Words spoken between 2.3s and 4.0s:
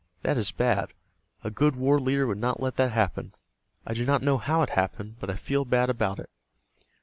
not let that happen. I